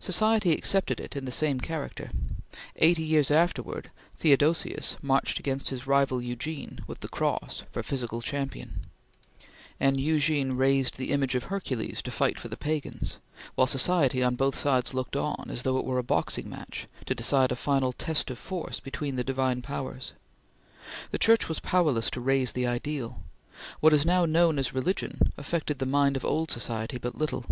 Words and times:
Society 0.00 0.50
accepted 0.52 0.98
it 0.98 1.14
in 1.14 1.26
the 1.26 1.30
same 1.30 1.60
character. 1.60 2.10
Eighty 2.74 3.04
years 3.04 3.30
afterwards, 3.30 3.86
Theodosius 4.18 4.96
marched 5.00 5.38
against 5.38 5.68
his 5.68 5.86
rival 5.86 6.20
Eugene 6.20 6.80
with 6.88 6.98
the 6.98 7.08
Cross 7.08 7.62
for 7.70 7.84
physical 7.84 8.20
champion; 8.20 8.80
and 9.78 10.00
Eugene 10.00 10.54
raised 10.54 10.96
the 10.96 11.12
image 11.12 11.36
of 11.36 11.44
Hercules 11.44 12.02
to 12.02 12.10
fight 12.10 12.40
for 12.40 12.48
the 12.48 12.56
pagans; 12.56 13.18
while 13.54 13.68
society 13.68 14.24
on 14.24 14.34
both 14.34 14.58
sides 14.58 14.92
looked 14.92 15.14
on, 15.14 15.46
as 15.48 15.62
though 15.62 15.78
it 15.78 15.84
were 15.84 15.98
a 16.00 16.02
boxing 16.02 16.50
match, 16.50 16.88
to 17.06 17.14
decide 17.14 17.52
a 17.52 17.54
final 17.54 17.92
test 17.92 18.32
of 18.32 18.40
force 18.40 18.80
between 18.80 19.14
the 19.14 19.22
divine 19.22 19.62
powers. 19.62 20.14
The 21.12 21.18
Church 21.18 21.48
was 21.48 21.60
powerless 21.60 22.10
to 22.10 22.20
raise 22.20 22.50
the 22.54 22.66
ideal. 22.66 23.22
What 23.78 23.92
is 23.92 24.04
now 24.04 24.24
known 24.26 24.58
as 24.58 24.74
religion 24.74 25.30
affected 25.36 25.78
the 25.78 25.86
mind 25.86 26.16
of 26.16 26.24
old 26.24 26.50
society 26.50 26.98
but 26.98 27.14
little. 27.14 27.46